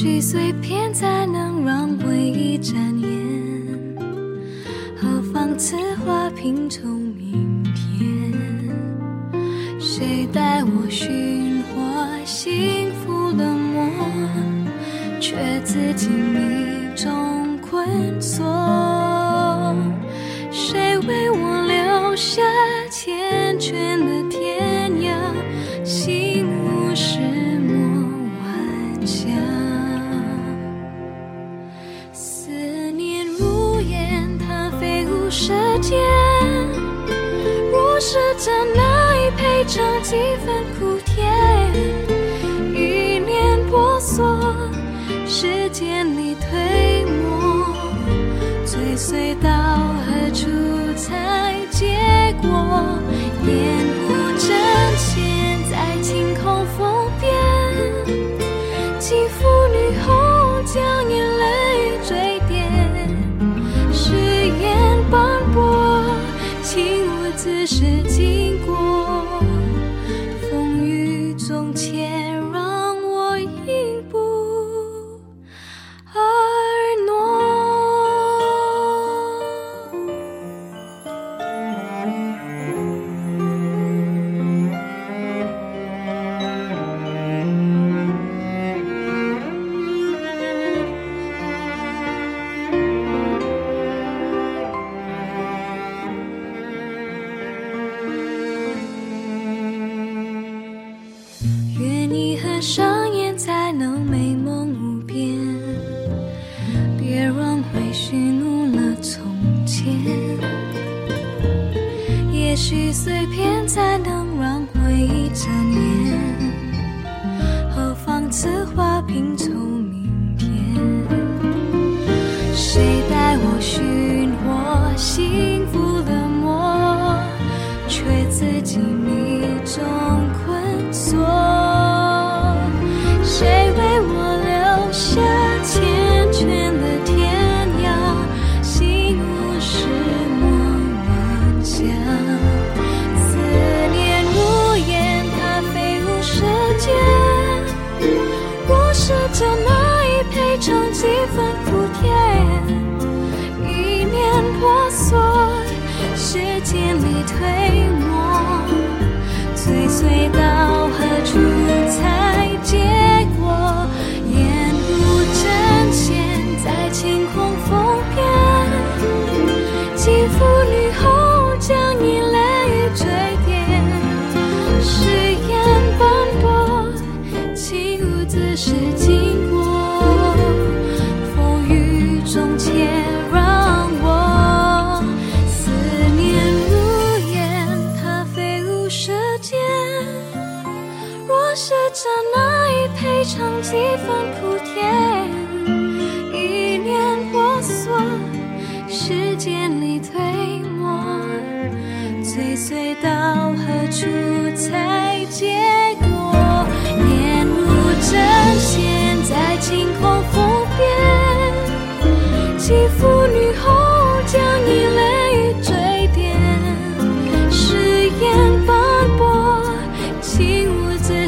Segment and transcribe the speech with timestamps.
[0.00, 3.10] 许碎片才能让回忆展颜
[4.96, 8.32] 何妨瓷花拼凑明天？
[9.80, 14.64] 谁带我寻获幸福的梦
[15.18, 16.47] 却自己迷
[38.38, 40.14] 怎爱赔偿几
[40.46, 41.28] 分苦甜，
[42.72, 44.54] 一念婆娑，
[45.26, 47.66] 时间里推磨，
[48.64, 50.46] 追随到何处
[50.94, 51.98] 才结
[52.40, 52.48] 果？
[53.44, 54.56] 眼不睁，
[54.96, 55.18] 现
[55.68, 57.34] 在晴空风边，
[59.00, 62.56] 几幅霓虹将眼泪坠点，
[63.92, 66.04] 誓言斑驳，
[66.62, 67.82] 情无自识。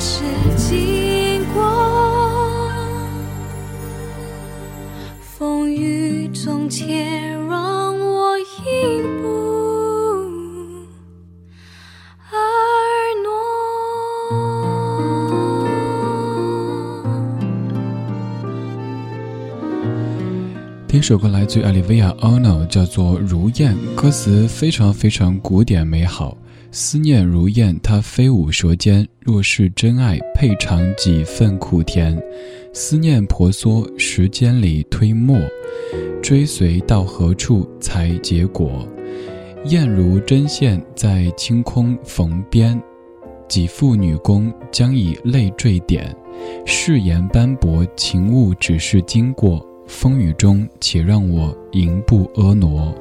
[0.00, 0.25] 是
[0.56, 1.62] 经过
[5.20, 7.05] 风雨中，且
[7.47, 9.61] 让我一步。
[20.88, 26.38] 听首歌，来自《A Livia On No》，叫做《如燕》，歌词非常非常古典美好。
[26.72, 32.17] 思念如燕，它飞舞舌尖，若是真爱，配尝几分苦甜。
[32.72, 35.37] 思念婆娑，时间里推磨，
[36.22, 38.87] 追随到何处才结果？
[39.64, 42.81] 燕如针线，在清空缝边，
[43.49, 46.17] 几妇女工将以泪缀点。
[46.64, 49.67] 誓言斑驳，情物只是经过。
[49.88, 52.94] 风雨中，且让我吟步婀娜。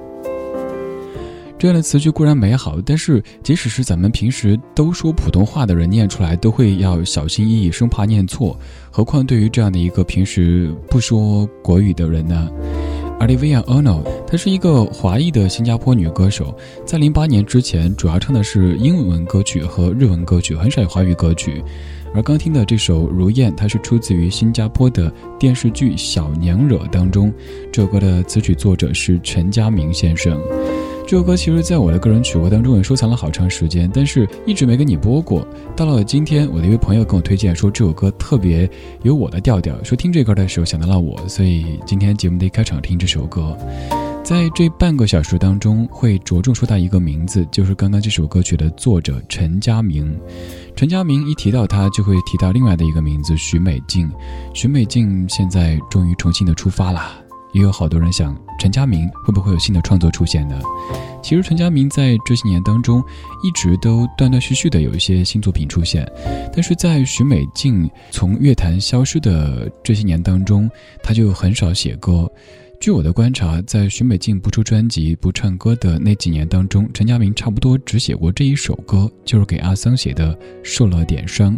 [1.59, 8.57] 这样的词句固然美好，但是即使是咱们平时都说普通话的人，念出来都会要小心翼翼，生怕念错。
[8.89, 12.49] 何况对于这样的一个平时不说国语的人呢
[13.19, 21.61] ？Olivia Ono，她是一个华裔的新加坡女歌手，在零八年之前，主要唱的是英文歌曲和日文歌曲，很少有华语歌曲。
[22.13, 27.33] 而刚听的这首《如燕》，它是出自于新加坡的电视剧《小娘惹》当中。
[27.69, 30.39] 这首歌的词曲作者是陈家明先生。
[31.09, 35.43] 这首歌其实在我的个人曲库当中也收藏了好长时间，但是一直没跟你播过。
[35.75, 38.69] 到了今天，我的一位朋友跟我推荐说这首歌特别
[39.01, 43.57] 有我的调调，说听这歌的时候想到了我，所以今天节目的一开场听这首歌。
[44.23, 50.15] 在这半个小时当中，会着重说到一个名字，就是刚刚这首歌曲的作者陈佳明。
[50.75, 54.07] 陈佳明一提到他，就会提到另外的一个名字徐美静。
[54.53, 57.01] 徐美静现在终于重新的出发了，
[57.51, 60.59] 也有好多人想，陈佳明会不会有新的创作出现呢？
[61.23, 63.01] 其实陈佳明在这些年当中，
[63.43, 66.05] 一直都断断续续的有一些新作品出现，
[66.53, 70.69] 但是在徐美静从乐坛消失的这些年当中，
[71.01, 72.29] 他就很少写歌。
[72.79, 80.33] 据我的观察，在徐美静不出专辑、不唱歌的那几年当中，陈佳明差不多只写过这一首歌，就是给阿桑写的
[80.63, 81.57] 《受了点伤》。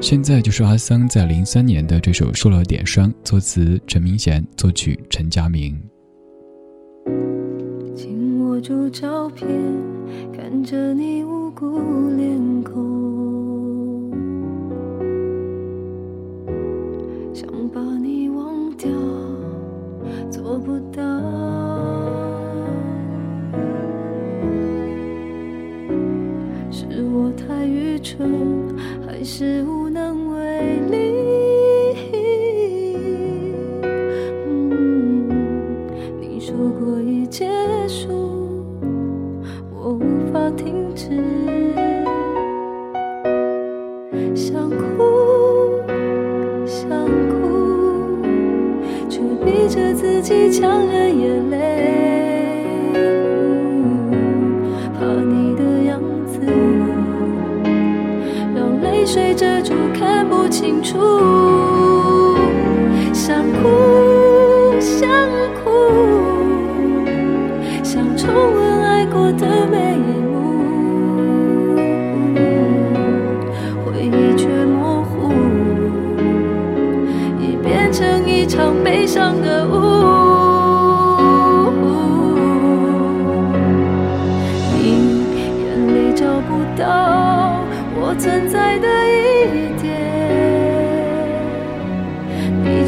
[0.00, 5.91] 现在就是阿桑在零三年的这首《受了点伤》，作词陈明贤，作曲陈佳明。
[8.62, 9.48] 住照片，
[10.32, 14.08] 看着你无辜脸孔，
[17.34, 18.88] 想把你忘掉。
[20.30, 21.02] 做不到，
[26.70, 28.30] 是我太愚蠢，
[29.04, 31.11] 还是无能为力？
[49.68, 51.56] 着自己强忍眼泪，
[54.98, 56.40] 怕你的样子
[58.54, 60.98] 让泪水遮住看不清楚，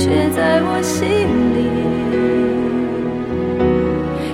[0.05, 1.09] 却在我心
[1.57, 1.65] 里，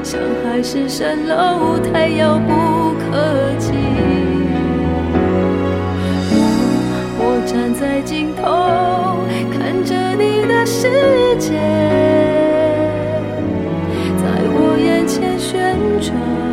[0.03, 2.51] 像海市蜃楼，太遥不
[2.99, 3.71] 可及。
[6.35, 6.39] 我
[7.21, 8.43] 我站在尽头，
[9.53, 10.91] 看着你的世
[11.39, 11.55] 界，
[14.19, 16.50] 在我眼前旋转。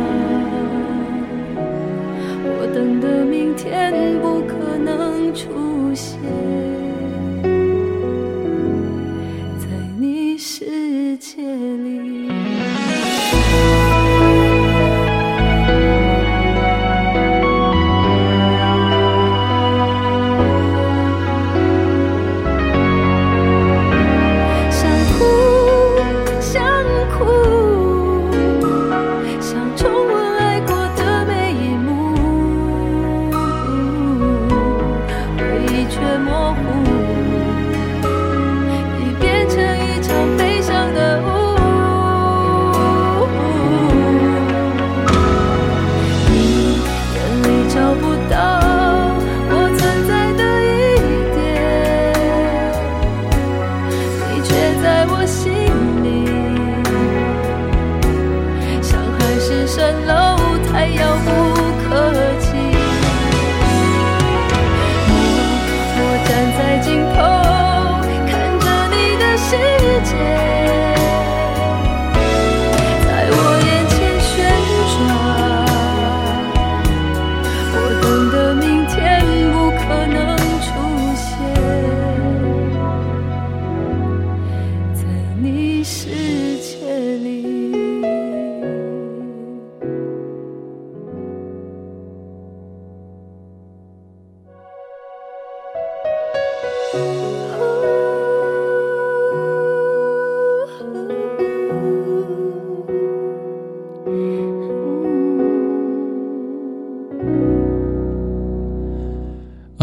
[70.18, 70.47] say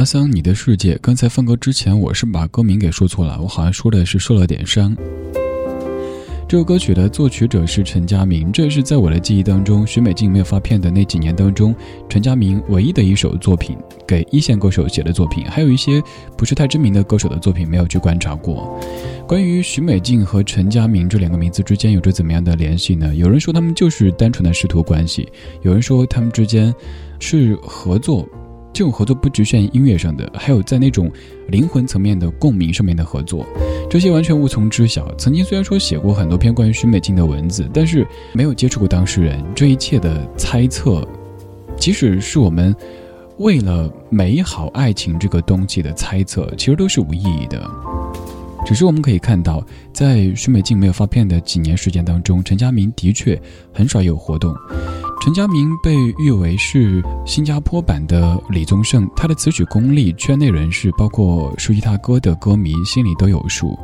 [0.05, 0.97] 桑，你的世界。
[1.01, 4.95] 刚才放歌之前，我是把歌名给说错了，我好像说的是受了点伤。
[6.47, 11.75] 这首歌曲的作曲者是陈佳明，这是在我的记忆当中，许美静没有发片的那几年当中，
[12.07, 13.75] 陈佳明唯一的一首作品，
[14.07, 15.99] 给一线歌手写的作品，还有一些
[16.37, 18.79] 不是太知名的歌手的作品没有去观察过。
[19.27, 23.13] 关于许美静和陈佳明这两个名字之间有着怎么样的联系呢？
[23.15, 25.27] 有人说他们就是单纯的师徒关系，
[25.63, 26.71] 有人说他们之间
[27.19, 28.27] 是合作。
[28.75, 31.09] 这种合作不局限于音乐上的，还有在那种
[31.47, 33.47] 灵魂层面的共鸣上面的合作，
[33.89, 35.09] 这些完全无从知晓。
[35.15, 41.07] 曾经虽然说写过很多篇关于许美静的文字，但是没有接触过当事人，这一切的猜测，
[41.77, 42.75] 即使是我们
[43.37, 47.65] 为了美好爱情这个东西的猜测，其实都是无意义的。
[48.65, 53.41] 只是我们可以看到，在许美静没有发片的几年时间当中，陈佳明的确
[53.71, 54.53] 很少有活动。
[55.25, 63.75] 陈佳明被誉为是新加坡版的李宗盛，他的词曲功力，圈内人士包括熟悉他歌的歌迷心里都有数。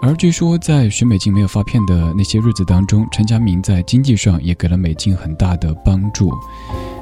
[0.00, 6.32] 而据说在许美静没有发片的那些日子当中，陈佳明在经济上也给了美静很大的帮助。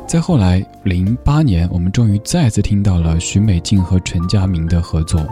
[0.08, 5.24] 再后来，零八年，我们终于再次听到了许美静和陈佳明的合作。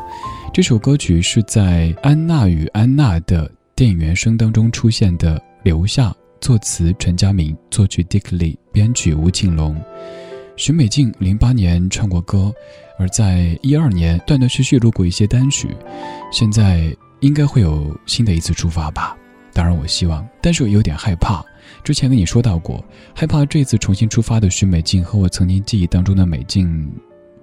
[0.54, 6.10] 这首歌曲是在《安娜与安娜》的电影原声当中出现的，《留下》。
[6.40, 9.80] 作词陈佳明，作曲 Dick Lee，编曲吴庆隆。
[10.56, 12.52] 许美静零八年唱过歌，
[12.98, 15.68] 而在一二年断断续续录过一些单曲，
[16.32, 19.16] 现在应该会有新的一次出发吧。
[19.52, 21.44] 当然我希望，但是我有点害怕。
[21.82, 26.90] 之前跟你说到过，害怕这次重新出发的许美静和我曾经记忆当中的美静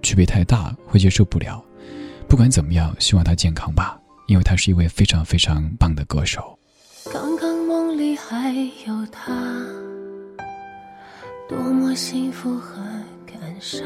[0.01, 1.63] 区别太大，会接受不了。
[2.27, 6.57] 不管怎么样，希望她健康吧，因为她是一位非常非常棒的歌手。
[8.55, 9.33] 没有他，
[11.49, 12.75] 多么幸福和
[13.25, 13.83] 感伤。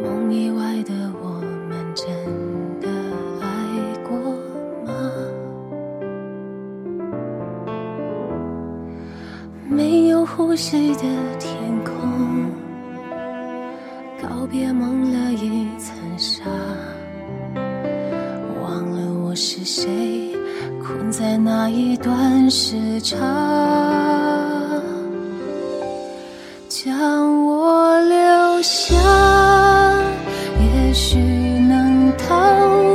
[0.00, 2.06] 梦以外的我们真
[2.80, 2.88] 的
[3.40, 3.48] 爱
[4.08, 4.16] 过
[4.86, 4.94] 吗？
[9.68, 11.02] 没有呼吸的
[11.40, 11.52] 天
[11.82, 12.48] 空，
[14.22, 16.44] 告别蒙了一层纱，
[18.62, 20.21] 忘了我是谁。
[21.12, 23.18] 在那一段时差，
[26.70, 28.96] 将我留下，
[30.58, 32.34] 也许能逃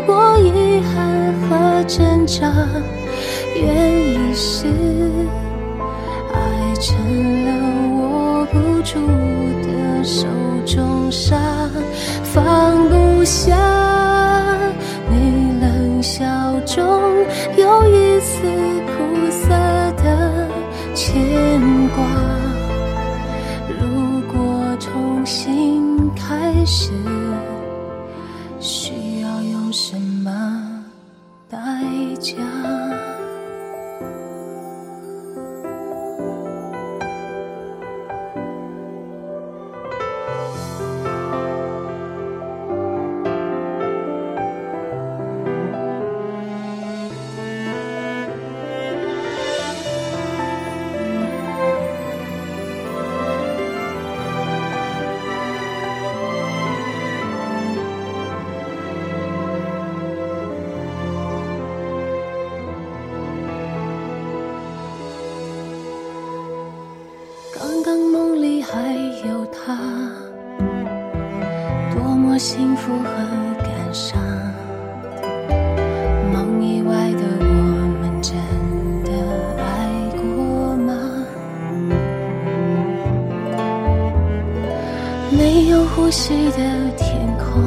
[0.07, 2.51] 过遗憾和挣扎。
[3.55, 4.65] 愿意是
[6.33, 6.97] 爱成
[7.45, 7.51] 了
[8.01, 8.99] 握不住
[9.61, 10.25] 的手
[10.65, 11.37] 中沙，
[85.95, 86.57] 呼吸的
[86.97, 87.61] 天空，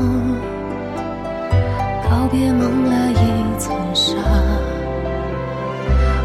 [2.09, 4.17] 告别蒙了一层纱，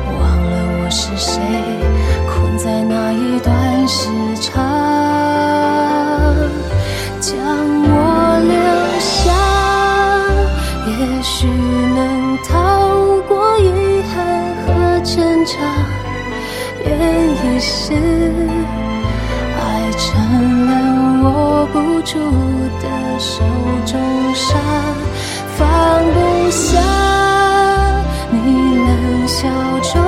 [0.08, 1.42] 忘了我是谁，
[2.30, 4.10] 困在那一段时
[4.40, 4.62] 差，
[7.20, 8.56] 将我留
[9.00, 9.34] 下，
[10.88, 12.54] 也许能逃
[13.28, 14.16] 过遗憾
[14.64, 14.68] 和
[15.04, 15.54] 挣扎，
[16.86, 16.90] 愿
[17.56, 18.55] 意是。
[22.06, 22.20] 住
[22.82, 23.44] 的手
[23.84, 24.00] 中
[24.36, 24.60] 沙，
[25.58, 26.80] 放不下
[28.30, 29.50] 你冷笑
[29.82, 30.05] 中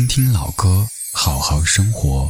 [0.00, 2.26] 听听老歌，好好生活。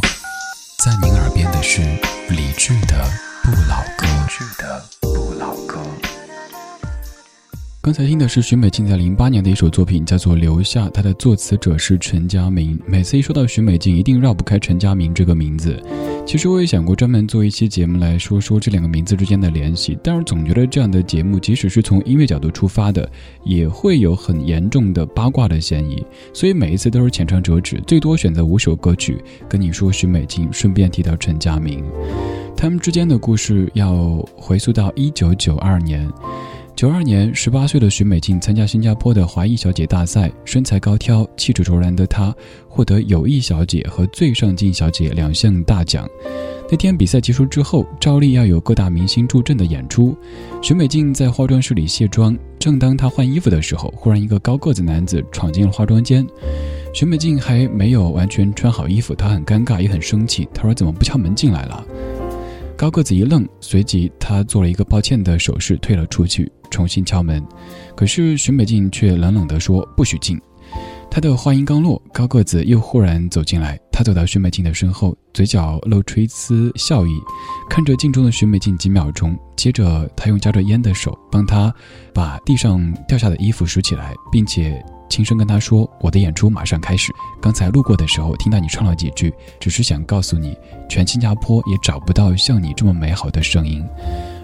[0.84, 1.80] 在您耳边的是
[2.28, 3.08] 李志的
[3.44, 4.06] 《不老歌》。
[7.82, 12.78] 刚才听的是许美静在零八年的一首作品，叫做《留下》，她的作词者是陈佳明。
[12.86, 15.82] 每次一说到许美静，一定绕不开陈佳明这个名字。
[16.26, 23.10] 其实我也想过专门做一期节目来说说这两个名字之间的联系，但是总觉得这样的节目，即使是从音乐角度出发的，
[23.44, 26.04] 也会有很严重的八卦的嫌疑。
[26.34, 29.16] 所以每一次都是浅尝辄止，最多选择五首歌曲
[29.48, 31.82] 跟你说许美静，顺便提到陈佳明。
[32.54, 36.06] 他们之间的故事要回溯到一九九二年。
[36.80, 42.34] 九二年，十八岁的许美静参加新加坡的华裔小姐大赛，身材高挑、气质卓然的她
[42.70, 46.08] 获得友谊小姐和最上镜小姐两项大奖。
[46.70, 50.16] 那天比赛结束之后，照例要有各大明星助阵的演出。
[50.62, 56.26] 许美静在化妆室里卸妆，正当她换衣服的时候，忽然一个高个子男子闯进了化妆间。
[56.94, 60.48] 许美静还没有完全穿好衣服，她很尴尬，也很生气。
[60.54, 61.86] 她说：“怎么不敲门进来了？”
[62.80, 67.46] 高个子一愣，随即他做了一个抱歉的手势，退了出去，重新敲门。
[67.94, 70.40] 可是许美静却冷冷地说：“不许进。”
[71.10, 73.78] 他的话音刚落，高个子又忽然走进来。
[73.90, 77.10] 他走到许美静的身后，嘴角露出一丝笑意，
[77.68, 81.74] 看着镜中的许美静几秒钟，接着他用夹着烟的手帮她
[82.14, 84.82] 把地上掉下的衣服拾起来，并且。
[85.10, 87.12] 轻声跟她说：“我的演出马上开始。
[87.42, 90.56] 刚才路过的时候听到你唱了几句，只是想告诉你，
[90.88, 93.84] 全新加坡也找不到像你这么美好的声音。”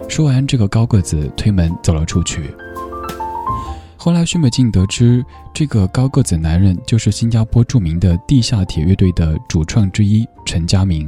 [0.09, 2.53] 说完，这个高个子推门走了出去。
[4.07, 5.21] 后来，徐美静得知，
[5.53, 11.05] 这个高个子男人就是新加坡著名的地下铁乐队的主创之一陈佳明。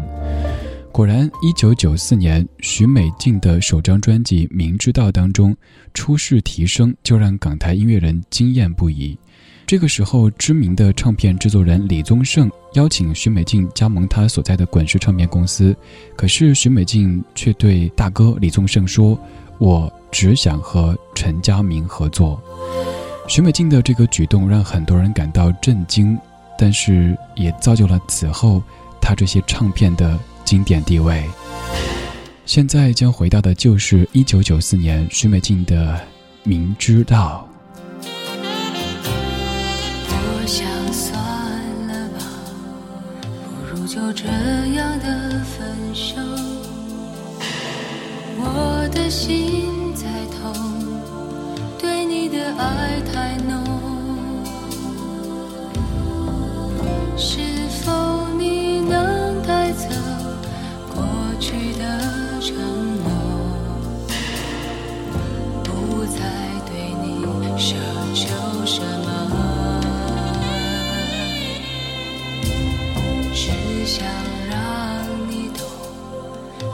[0.92, 5.56] 果然，一九九四年，徐美静的首张专辑《明知道》当中，
[5.94, 9.18] 初试提升就让港台音乐人惊艳不已。
[9.66, 15.74] 这个时候，知名的唱片制作人李宗盛邀请徐美静加盟他所在的滚石唱片公司，
[16.18, 19.18] 可是徐美静却对大哥李宗盛说
[19.60, 22.42] ：“我只想和陈佳明合作。”
[23.30, 26.18] 徐美静的这个举动让很多人感到震惊，
[26.58, 28.64] 但是也造就了此后
[29.00, 31.24] 她这些唱片的经典地位。
[32.48, 35.94] 现在将回到的就是一九九四年徐美静的
[36.42, 37.48] 《明知道》。
[49.10, 50.54] 心在痛，
[51.80, 53.66] 对你的爱太浓，
[57.18, 57.40] 是
[57.84, 59.88] 否你能带走
[60.94, 61.04] 过
[61.40, 62.56] 去的承
[63.04, 63.10] 诺，
[65.64, 66.20] 不再
[66.68, 67.26] 对你
[67.58, 67.74] 奢
[68.14, 68.28] 求
[68.64, 69.18] 什么？
[73.34, 73.50] 只
[73.88, 74.06] 想
[74.48, 74.58] 让
[75.28, 75.66] 你懂，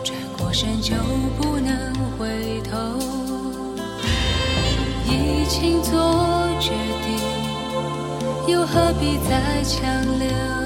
[0.04, 0.94] 转过身就
[5.58, 5.94] 情做
[6.60, 6.72] 决
[7.06, 10.65] 定，又何必再强留？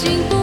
[0.00, 0.39] te encontrar.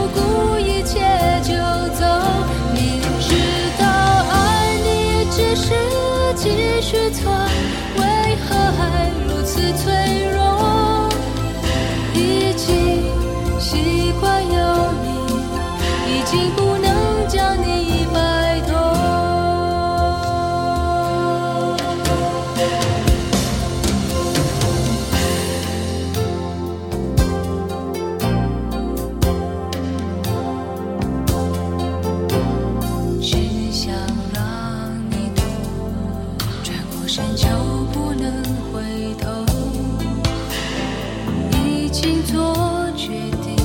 [42.22, 43.08] 做决
[43.42, 43.56] 定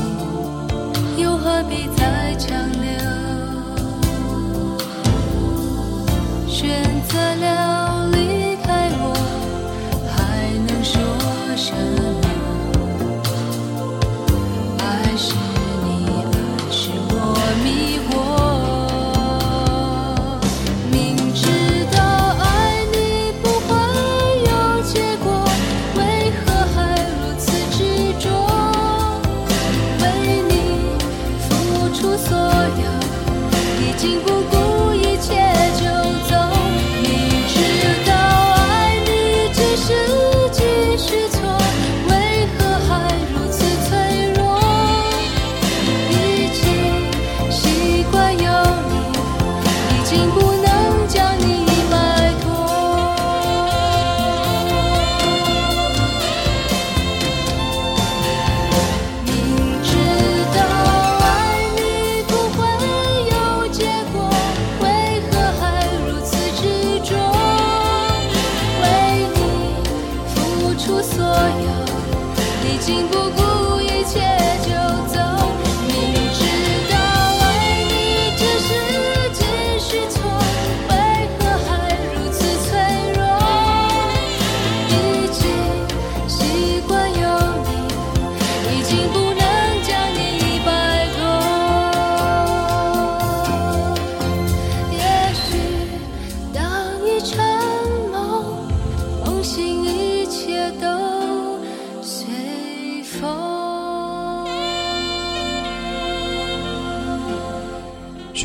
[1.17, 2.92] 又何必再强留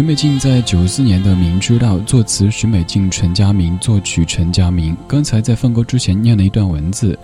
[0.08, 4.96] 美静在九四年的《明知道》，作词许美静、陈佳明，作曲陈佳明。
[5.06, 7.18] 刚才在放歌之前念了一段文字。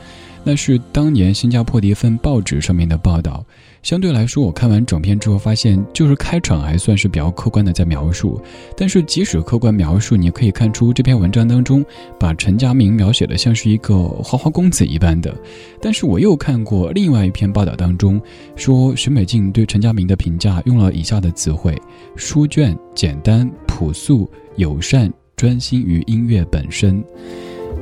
[0.44, 3.44] 那是当年新加坡的一份报纸上面的报道。
[3.82, 8.40] 相对来说，我看完整篇之后，发现就是开场还算是比较客观的在描述。
[8.76, 11.84] 但是即使客观描述，你可以看出这篇文章当中
[12.18, 15.34] 把陈佳明描写的像是一个花花公子一般的。
[15.82, 18.20] 但是我又看过另外一篇报道当中，
[18.56, 21.76] 说徐美静对陈佳明的评价用了以下的词汇：
[22.16, 27.04] 书卷、简单、朴素、友善、专心于音乐本身。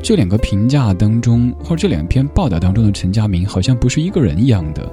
[0.02, 4.90] 这两个评价当中，或者这两篇报道当中的陈佳明，好像不是一个人一样的。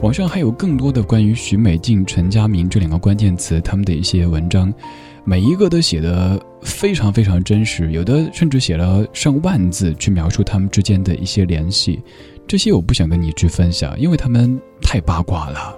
[0.00, 4.72] 网上还有更多的关于徐美静、陈佳明这两个关键词，他们的一些文章，
[5.24, 12.02] 每一个都写的非常非常真实，有的甚至写了上万字去描述他们之间的一些联系。
[12.46, 15.76] 这些我不想跟你去分享，因为他们太八卦了。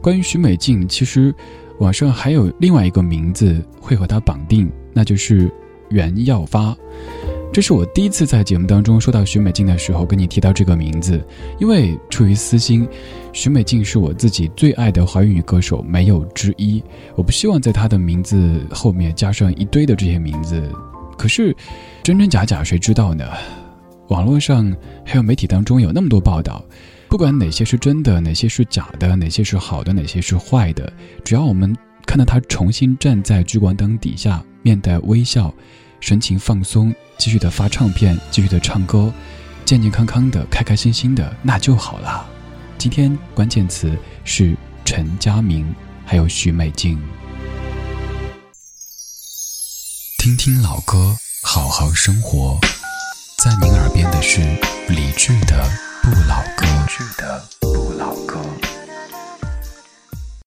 [0.00, 1.34] 关于徐美静，其实
[1.78, 5.50] 网上还有另外一个名字会和她绑定，那就是
[5.88, 6.76] 袁耀发。
[7.52, 11.22] 这是我第一次在节目当中说到徐美静的时候，跟你提到这个名字，
[11.60, 12.88] 因为出于私心，
[13.34, 16.82] 徐美静是我自己最爱的华语女歌手，没有之一。
[17.14, 20.66] 我不希望在她的名字后面加上一堆的这些名字，
[21.18, 21.54] 可是
[22.02, 23.28] 真真假假谁知道呢？
[24.08, 26.64] 网络上还有媒体当中有那么多报道，
[27.06, 30.90] 不管哪些是真的，哪些是假的，哪些是好的，哪些是坏的，
[31.22, 35.54] 只要我们看到她重新站在聚光灯底下，面带微笑。
[36.02, 39.14] 神情放松，继续的发唱片，继续的唱歌，
[39.64, 42.28] 健健康康的，开开心心的，那就好了。
[42.76, 45.72] 今天关键词是陈佳明，
[46.04, 47.00] 还有许美静。
[50.18, 52.58] 听听老歌，好好生活，
[53.44, 54.40] 在您耳边的是
[54.88, 55.64] 理智的
[56.02, 56.66] 不老歌。
[56.66, 58.40] 理智的不老歌。